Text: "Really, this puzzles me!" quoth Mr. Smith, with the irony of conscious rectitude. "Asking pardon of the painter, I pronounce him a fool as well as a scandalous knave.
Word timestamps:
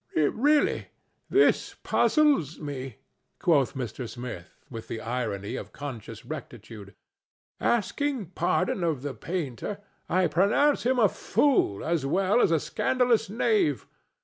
"Really, 0.15 0.87
this 1.29 1.75
puzzles 1.83 2.59
me!" 2.59 2.95
quoth 3.37 3.75
Mr. 3.75 4.09
Smith, 4.09 4.47
with 4.67 4.87
the 4.87 4.99
irony 4.99 5.55
of 5.55 5.71
conscious 5.73 6.25
rectitude. 6.25 6.95
"Asking 7.59 8.31
pardon 8.31 8.83
of 8.83 9.03
the 9.03 9.13
painter, 9.13 9.77
I 10.09 10.25
pronounce 10.25 10.87
him 10.87 10.97
a 10.97 11.07
fool 11.07 11.85
as 11.85 12.03
well 12.03 12.41
as 12.41 12.49
a 12.49 12.59
scandalous 12.59 13.29
knave. 13.29 13.85